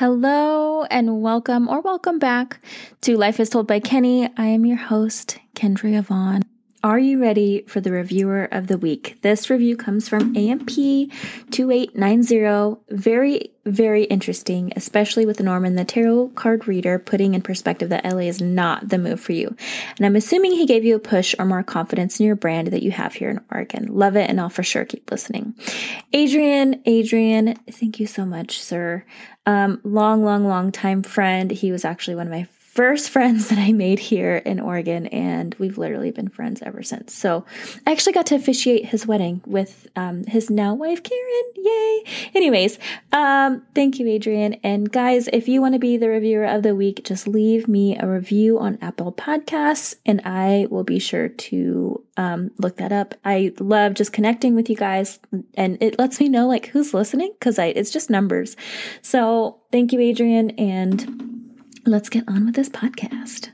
[0.00, 2.58] Hello and welcome or welcome back
[3.02, 4.30] to Life is Told by Kenny.
[4.34, 6.40] I am your host, Kendria Vaughn.
[6.82, 9.18] Are you ready for the reviewer of the week?
[9.20, 10.70] This review comes from AMP
[11.50, 12.80] 2890.
[12.88, 18.20] Very, very interesting, especially with Norman, the tarot card reader, putting in perspective that LA
[18.20, 19.54] is not the move for you.
[19.98, 22.82] And I'm assuming he gave you a push or more confidence in your brand that
[22.82, 23.88] you have here in Oregon.
[23.90, 25.54] Love it, and I'll for sure keep listening.
[26.14, 29.04] Adrian, Adrian, thank you so much, sir.
[29.44, 31.50] Um, long, long, long time friend.
[31.50, 35.54] He was actually one of my first friends that I made here in Oregon, and
[35.58, 37.14] we've literally been friends ever since.
[37.14, 37.44] So
[37.86, 41.42] I actually got to officiate his wedding with um, his now wife, Karen.
[41.56, 42.04] Yay!
[42.34, 42.78] Anyways,
[43.12, 44.54] um, thank you, Adrian.
[44.62, 47.98] And guys, if you want to be the reviewer of the week, just leave me
[47.98, 53.14] a review on Apple Podcasts, and I will be sure to um, look that up.
[53.24, 55.18] I love just connecting with you guys,
[55.54, 58.56] and it lets me know like who's listening because I it's just numbers.
[59.02, 61.39] So thank you, Adrian, and
[61.90, 63.50] let's get on with this podcast.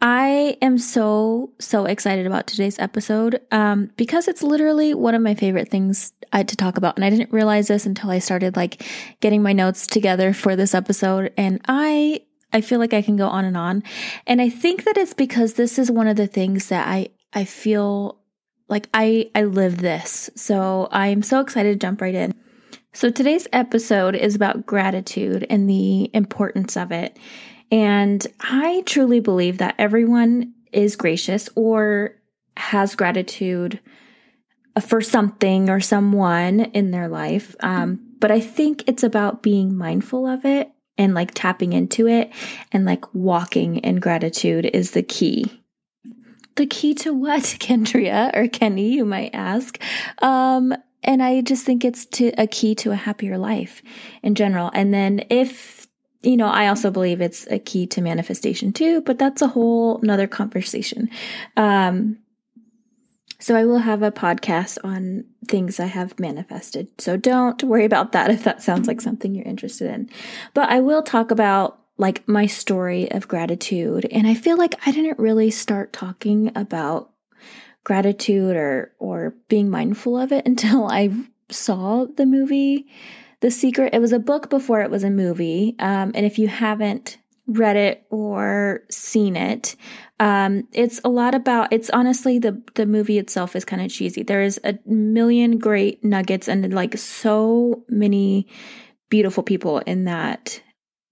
[0.00, 5.34] I am so, so excited about today's episode um, because it's literally one of my
[5.34, 6.96] favorite things I had to talk about.
[6.96, 8.82] And I didn't realize this until I started like
[9.20, 11.32] getting my notes together for this episode.
[11.36, 13.82] And I, I feel like I can go on and on.
[14.26, 17.44] And I think that it's because this is one of the things that I, I
[17.44, 18.18] feel
[18.68, 20.30] like I, I live this.
[20.36, 22.34] So I'm so excited to jump right in.
[22.94, 27.16] So today's episode is about gratitude and the importance of it.
[27.70, 32.16] And I truly believe that everyone is gracious or
[32.56, 33.80] has gratitude
[34.80, 37.56] for something or someone in their life.
[37.60, 42.30] Um, but I think it's about being mindful of it and like tapping into it
[42.72, 45.62] and like walking in gratitude is the key.
[46.56, 49.80] The key to what, Kendria or Kenny, you might ask?
[50.20, 53.82] Um, and I just think it's to a key to a happier life
[54.22, 54.70] in general.
[54.74, 55.86] And then if,
[56.22, 59.98] you know, I also believe it's a key to manifestation too, but that's a whole
[60.02, 61.10] another conversation.
[61.56, 62.18] Um,
[63.42, 66.88] so I will have a podcast on things I have manifested.
[66.98, 70.08] So don't worry about that if that sounds like something you're interested in.
[70.54, 74.06] But I will talk about like my story of gratitude.
[74.12, 77.11] And I feel like I didn't really start talking about
[77.84, 81.10] gratitude or or being mindful of it until I
[81.50, 82.86] saw the movie
[83.40, 83.94] The Secret.
[83.94, 85.74] It was a book before it was a movie.
[85.78, 89.74] Um, and if you haven't read it or seen it,
[90.20, 91.72] um, it's a lot about.
[91.72, 94.22] It's honestly the the movie itself is kind of cheesy.
[94.22, 98.46] There is a million great nuggets and like so many
[99.08, 100.62] beautiful people in that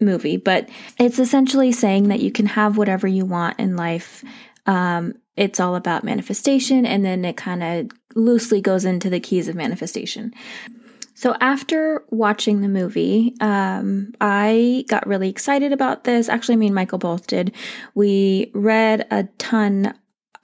[0.00, 0.68] movie, but
[0.98, 4.22] it's essentially saying that you can have whatever you want in life
[4.66, 9.48] um, it's all about manifestation, and then it kind of loosely goes into the keys
[9.48, 10.32] of manifestation.
[11.14, 16.28] So after watching the movie, um, I got really excited about this.
[16.28, 17.54] Actually, me and Michael both did.
[17.94, 19.94] We read a ton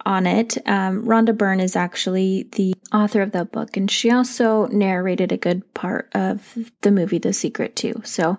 [0.05, 0.59] on it.
[0.67, 5.37] Um, Rhonda Byrne is actually the author of that book, and she also narrated a
[5.37, 8.03] good part of the movie The Secret too.
[8.05, 8.39] So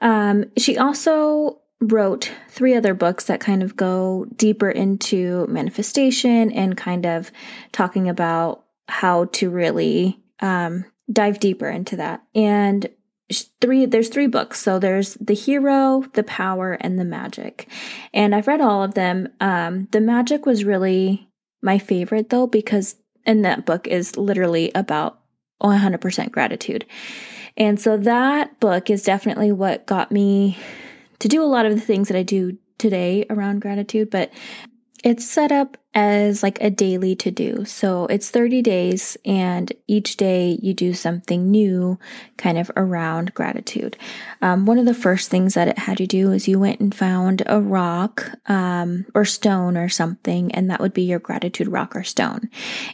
[0.00, 6.76] um, she also wrote three other books that kind of go deeper into manifestation and
[6.76, 7.30] kind of
[7.72, 12.22] talking about how to really um, dive deeper into that.
[12.34, 12.88] And
[13.60, 14.60] three there's three books.
[14.60, 17.68] So there's the hero the power and the magic.
[18.14, 19.28] And i've read all of them.
[19.40, 21.28] Um, the magic was really
[21.60, 22.94] my favorite though because
[23.24, 25.18] in that book is literally about
[25.62, 26.86] 100% gratitude.
[27.56, 30.56] And so that book is definitely what got me
[31.20, 34.30] to do a lot of the things that I do today around gratitude, but
[35.04, 37.64] it's set up as like a daily to do.
[37.64, 41.98] So it's 30 days, and each day you do something new
[42.36, 43.96] kind of around gratitude.
[44.42, 46.94] Um, one of the first things that it had you do is you went and
[46.94, 51.94] found a rock um, or stone or something, and that would be your gratitude rock
[51.94, 52.50] or stone.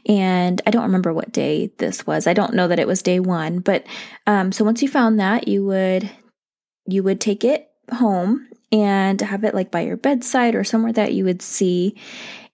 [0.06, 2.26] And I don't remember what day this was.
[2.26, 3.86] I don't know that it was day one, but
[4.26, 6.10] um, so once you found that, you would
[6.86, 11.12] you would take it home and have it like by your bedside or somewhere that
[11.12, 11.96] you would see.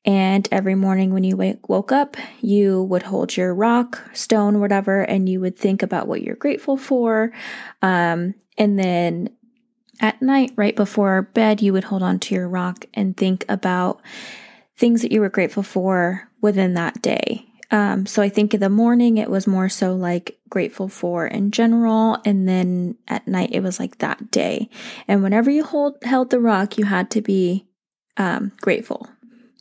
[0.04, 5.02] And every morning when you wake, woke up, you would hold your rock, stone, whatever,
[5.02, 7.32] and you would think about what you're grateful for.
[7.82, 9.30] Um, and then
[10.00, 14.00] at night, right before bed, you would hold on to your rock and think about
[14.76, 17.47] things that you were grateful for within that day.
[17.70, 21.50] Um, so I think in the morning it was more so like grateful for in
[21.50, 24.70] general, and then at night it was like that day.
[25.06, 27.66] And whenever you hold held the rock, you had to be
[28.16, 29.08] um, grateful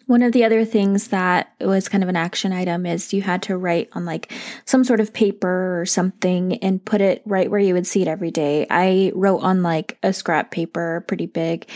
[0.07, 3.43] One of the other things that was kind of an action item is you had
[3.43, 4.31] to write on like
[4.63, 8.07] some sort of paper or something and put it right where you would see it
[8.07, 8.65] every day.
[8.69, 11.69] I wrote on like a scrap paper, pretty big.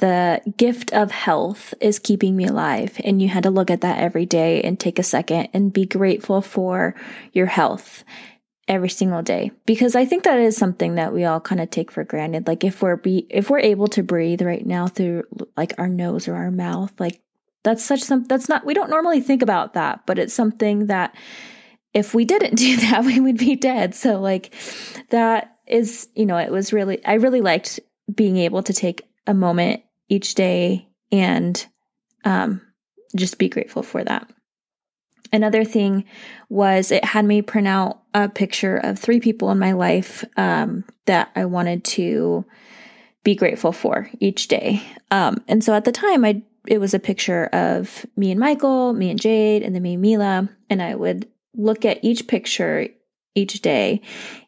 [0.00, 3.00] The gift of health is keeping me alive.
[3.04, 5.86] And you had to look at that every day and take a second and be
[5.86, 6.96] grateful for
[7.32, 8.02] your health
[8.68, 11.92] every single day because I think that is something that we all kind of take
[11.92, 12.48] for granted.
[12.48, 15.22] Like if we're be if we're able to breathe right now through
[15.56, 17.20] like our nose or our mouth, like
[17.66, 21.16] that's such some that's not we don't normally think about that, but it's something that
[21.92, 23.94] if we didn't do that, we would be dead.
[23.94, 24.54] So like
[25.10, 27.80] that is, you know, it was really I really liked
[28.14, 31.66] being able to take a moment each day and
[32.24, 32.60] um
[33.16, 34.30] just be grateful for that.
[35.32, 36.04] Another thing
[36.48, 40.84] was it had me print out a picture of three people in my life um,
[41.06, 42.44] that I wanted to
[43.24, 44.80] be grateful for each day.
[45.10, 48.92] Um, and so at the time, I it was a picture of me and Michael,
[48.92, 50.48] me and Jade, and then me and Mila.
[50.70, 52.88] And I would look at each picture
[53.34, 54.00] each day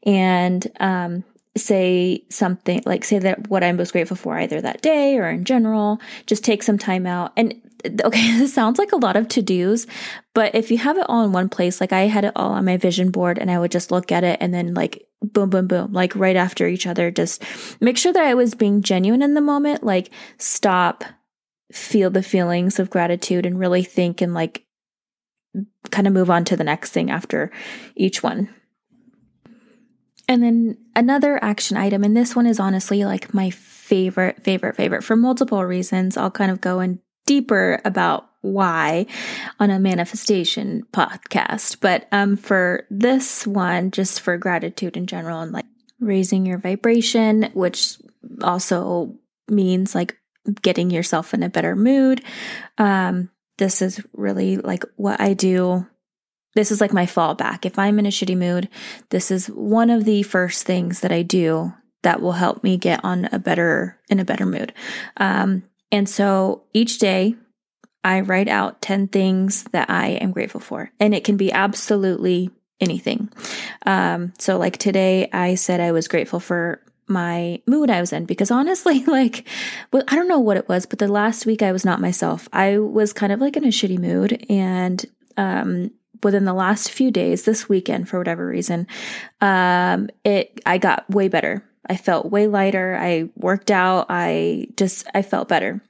[0.05, 1.25] and um,
[1.57, 5.45] say something like say that what I'm most grateful for either that day or in
[5.45, 6.01] general.
[6.27, 7.33] Just take some time out.
[7.37, 7.55] And
[8.05, 9.87] okay, this sounds like a lot of to dos,
[10.35, 12.65] but if you have it all in one place, like I had it all on
[12.65, 15.67] my vision board and I would just look at it and then like boom, boom,
[15.67, 17.43] boom, like right after each other, just
[17.81, 21.05] make sure that I was being genuine in the moment, like stop,
[21.73, 24.65] feel the feelings of gratitude and really think and like
[25.91, 27.51] kind of move on to the next thing after
[27.95, 28.49] each one.
[30.29, 35.03] And then another action item, and this one is honestly like my favorite, favorite, favorite
[35.03, 36.19] for multiple reasons.
[36.19, 39.07] I'll kind of go in deeper about why
[39.59, 41.79] on a manifestation podcast.
[41.81, 45.67] But um, for this one, just for gratitude in general and like
[45.99, 47.97] raising your vibration, which
[48.43, 49.15] also
[49.49, 50.17] means like
[50.63, 52.23] getting yourself in a better mood.
[52.77, 55.87] Um, this is really like what I do.
[56.55, 57.67] This is like my fallback.
[57.67, 58.69] If I'm in a shitty mood,
[59.11, 61.73] this is one of the first things that I do
[62.03, 64.73] that will help me get on a better in a better mood.
[65.17, 67.35] Um, and so each day
[68.05, 72.51] I write out 10 things that I am grateful for, and it can be absolutely
[72.81, 73.31] anything.
[73.85, 78.25] Um, so like today I said I was grateful for my mood I was in
[78.25, 79.47] because honestly, like,
[79.93, 82.49] well, I don't know what it was, but the last week I was not myself.
[82.53, 84.45] I was kind of like in a shitty mood.
[84.49, 85.05] And,
[85.37, 85.91] um,
[86.23, 88.87] within the last few days, this weekend, for whatever reason,
[89.41, 91.65] um, it, I got way better.
[91.89, 92.97] I felt way lighter.
[93.01, 94.07] I worked out.
[94.09, 95.81] I just, I felt better.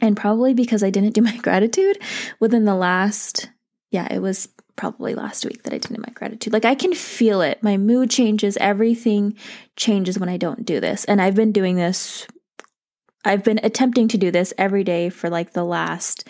[0.00, 1.98] And probably because I didn't do my gratitude
[2.40, 3.50] within the last,
[3.90, 6.52] yeah, it was probably last week that I didn't my gratitude.
[6.52, 7.62] Like I can feel it.
[7.62, 8.56] My mood changes.
[8.58, 9.36] Everything
[9.74, 11.04] changes when I don't do this.
[11.06, 12.26] And I've been doing this,
[13.24, 16.28] I've been attempting to do this every day for like the last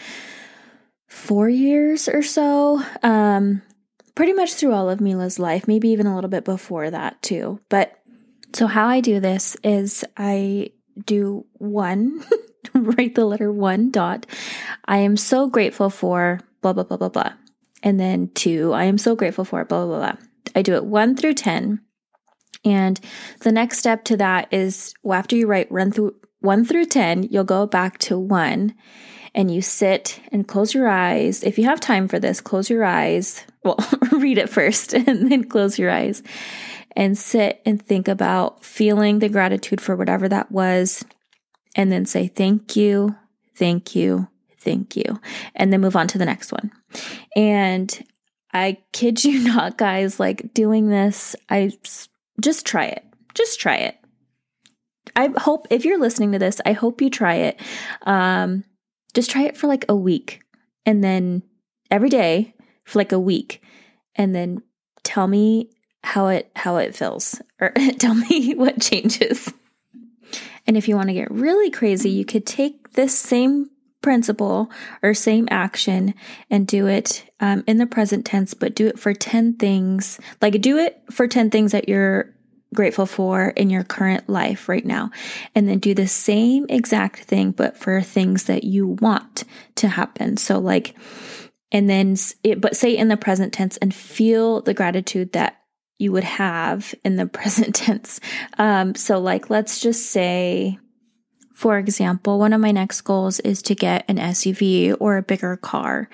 [1.08, 2.82] four years or so.
[3.02, 3.62] Um,
[4.14, 7.60] pretty much through all of Mila's life, maybe even a little bit before that too.
[7.68, 7.92] But
[8.54, 10.70] so how I do this is I
[11.04, 12.24] do one,
[12.74, 14.24] write the letter one dot.
[14.86, 17.32] I am so grateful for blah, blah, blah, blah, blah
[17.86, 20.16] and then two, I am so grateful for it, blah, blah, blah.
[20.56, 21.80] I do it one through 10.
[22.64, 23.00] And
[23.42, 27.28] the next step to that is well, after you write run through one through 10,
[27.30, 28.74] you'll go back to one
[29.36, 31.44] and you sit and close your eyes.
[31.44, 33.44] If you have time for this, close your eyes.
[33.62, 33.78] Well,
[34.10, 36.24] read it first and then close your eyes
[36.96, 41.04] and sit and think about feeling the gratitude for whatever that was.
[41.76, 43.14] And then say, thank you,
[43.54, 44.26] thank you,
[44.66, 45.20] thank you.
[45.54, 46.70] And then move on to the next one.
[47.34, 48.04] And
[48.52, 51.72] I kid you not, guys, like doing this, I
[52.40, 53.04] just try it.
[53.34, 53.96] Just try it.
[55.14, 57.60] I hope if you're listening to this, I hope you try it.
[58.02, 58.64] Um,
[59.14, 60.42] just try it for like a week
[60.84, 61.42] and then
[61.90, 62.54] every day
[62.84, 63.62] for like a week
[64.14, 64.62] and then
[65.04, 65.70] tell me
[66.02, 69.52] how it how it feels or tell me what changes.
[70.66, 73.70] And if you want to get really crazy, you could take this same
[74.06, 74.70] principle
[75.02, 76.14] or same action
[76.48, 80.20] and do it um, in the present tense, but do it for 10 things.
[80.40, 82.32] Like, do it for 10 things that you're
[82.72, 85.10] grateful for in your current life right now.
[85.56, 89.42] And then do the same exact thing, but for things that you want
[89.74, 90.36] to happen.
[90.36, 90.94] So, like,
[91.72, 95.56] and then it, but say in the present tense and feel the gratitude that
[95.98, 98.20] you would have in the present tense.
[98.56, 100.78] Um, so, like, let's just say,
[101.56, 105.56] for example, one of my next goals is to get an SUV or a bigger
[105.56, 106.10] car.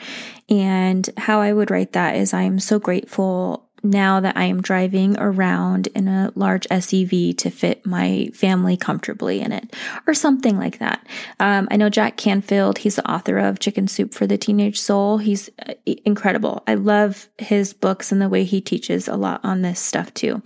[0.48, 4.62] And how I would write that is I am so grateful now that I am
[4.62, 9.74] driving around in a large SUV to fit my family comfortably in it,
[10.06, 11.06] or something like that.
[11.40, 15.18] Um, I know Jack Canfield, he's the author of Chicken Soup for the Teenage Soul.
[15.18, 15.74] He's uh,
[16.04, 16.62] incredible.
[16.66, 20.42] I love his books and the way he teaches a lot on this stuff too.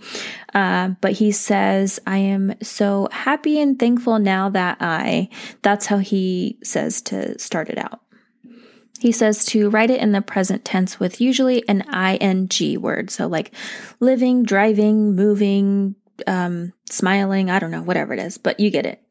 [0.53, 5.29] Uh, but he says, I am so happy and thankful now that I,
[5.61, 8.01] that's how he says to start it out.
[8.99, 13.09] He says to write it in the present tense with usually an ing word.
[13.09, 13.53] So, like
[13.99, 19.01] living, driving, moving, um, smiling, I don't know, whatever it is, but you get it.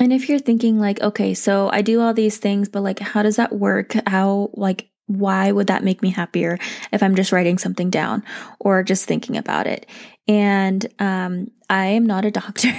[0.00, 3.22] And if you're thinking, like, okay, so I do all these things, but like, how
[3.22, 3.94] does that work?
[4.06, 6.58] How, like, why would that make me happier
[6.90, 8.24] if I'm just writing something down
[8.58, 9.86] or just thinking about it?
[10.26, 12.72] And um, I am not a doctor,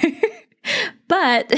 [1.07, 1.53] but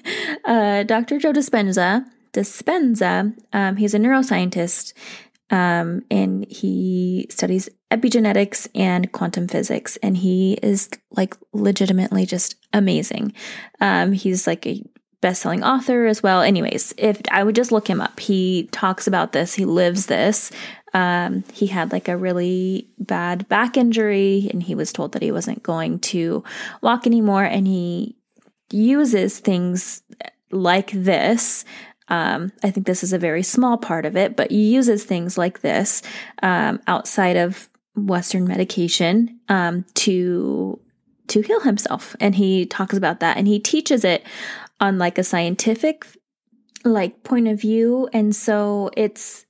[0.44, 1.18] uh, Dr.
[1.18, 2.04] Joe Dispenza
[2.38, 4.92] Dispenza, um, he's a neuroscientist
[5.50, 9.96] um, and he studies epigenetics and quantum physics.
[10.02, 13.32] And he is like legitimately just amazing.
[13.80, 14.84] Um, he's like a
[15.20, 16.42] best-selling author as well.
[16.42, 19.54] Anyways, if I would just look him up, he talks about this.
[19.54, 20.52] He lives this.
[20.94, 25.32] Um, he had like a really bad back injury, and he was told that he
[25.32, 26.44] wasn't going to
[26.82, 27.44] walk anymore.
[27.44, 28.16] And he
[28.70, 30.02] uses things
[30.50, 31.64] like this
[32.08, 35.36] um, I think this is a very small part of it, but he uses things
[35.36, 36.02] like this
[36.42, 40.80] um, outside of Western medication um, to
[41.28, 44.24] to heal himself, and he talks about that, and he teaches it
[44.80, 46.06] on like a scientific
[46.84, 49.44] like point of view, and so it's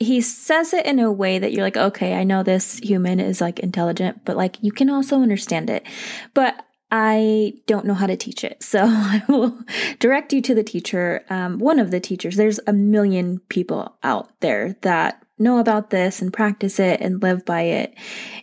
[0.00, 3.40] he says it in a way that you're like, okay, I know this human is
[3.40, 5.86] like intelligent, but like you can also understand it.
[6.32, 8.62] But I don't know how to teach it.
[8.62, 9.58] So I will
[9.98, 12.36] direct you to the teacher, um, one of the teachers.
[12.36, 17.44] There's a million people out there that know about this and practice it and live
[17.44, 17.94] by it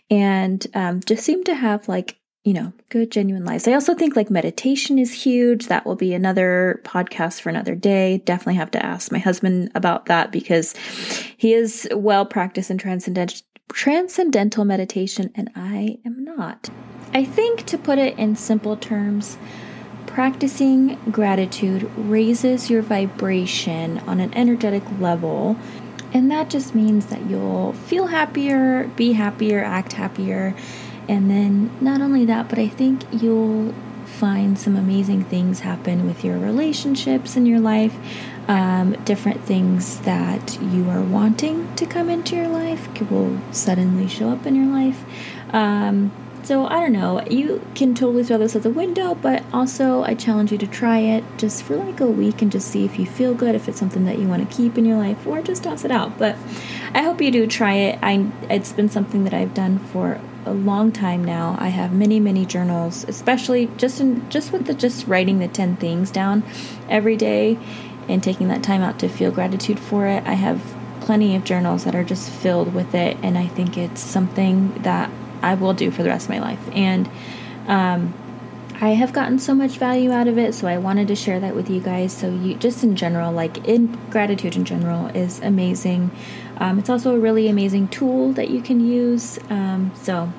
[0.09, 3.67] and um, just seem to have like, you know, good, genuine lives.
[3.67, 5.67] I also think like meditation is huge.
[5.67, 8.19] That will be another podcast for another day.
[8.19, 10.73] Definitely have to ask my husband about that because
[11.35, 13.37] he is well practiced in transcendental
[13.71, 16.69] transcendental meditation and I am not.
[17.13, 19.37] I think, to put it in simple terms,
[20.05, 25.57] practicing gratitude raises your vibration on an energetic level.
[26.13, 30.55] And that just means that you'll feel happier, be happier, act happier.
[31.07, 33.73] And then, not only that, but I think you'll
[34.05, 37.95] find some amazing things happen with your relationships in your life,
[38.47, 44.29] um, different things that you are wanting to come into your life will suddenly show
[44.29, 45.03] up in your life.
[45.53, 46.11] Um,
[46.43, 47.21] so I don't know.
[47.29, 50.99] You can totally throw this out the window, but also I challenge you to try
[50.99, 53.77] it just for like a week and just see if you feel good, if it's
[53.77, 56.17] something that you want to keep in your life, or just toss it out.
[56.17, 56.37] But
[56.93, 57.99] I hope you do try it.
[58.01, 61.57] I it's been something that I've done for a long time now.
[61.59, 65.75] I have many many journals, especially just in just with the just writing the 10
[65.75, 66.43] things down
[66.87, 67.59] every day
[68.07, 70.23] and taking that time out to feel gratitude for it.
[70.25, 74.01] I have plenty of journals that are just filled with it and I think it's
[74.01, 75.09] something that
[75.41, 76.59] I will do for the rest of my life.
[76.73, 77.09] And
[77.67, 78.13] um,
[78.79, 81.55] I have gotten so much value out of it, so I wanted to share that
[81.55, 82.15] with you guys.
[82.15, 86.11] So you just in general, like in gratitude in general, is amazing.
[86.57, 89.39] Um, it's also a really amazing tool that you can use.
[89.49, 90.31] Um, so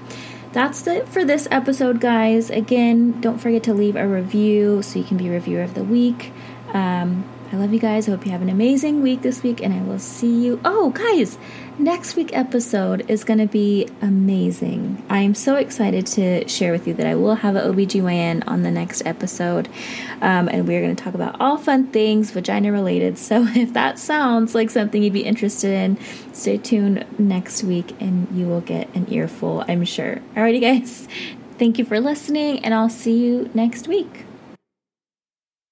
[0.53, 2.49] that's it for this episode, guys.
[2.49, 6.33] Again, don't forget to leave a review so you can be reviewer of the week.
[6.73, 8.07] Um, I love you guys.
[8.07, 10.61] I hope you have an amazing week this week, and I will see you.
[10.67, 11.38] Oh, guys,
[11.78, 15.02] next week episode is going to be amazing.
[15.09, 18.64] I am so excited to share with you that I will have an OBGYN on
[18.64, 19.67] the next episode,
[20.21, 23.17] um, and we're going to talk about all fun things vagina related.
[23.17, 25.99] So if that sounds like something you'd be interested in,
[26.35, 30.21] stay tuned next week, and you will get an earful, I'm sure.
[30.35, 31.09] Alrighty, guys.
[31.59, 34.26] Thank you for listening, and I'll see you next week.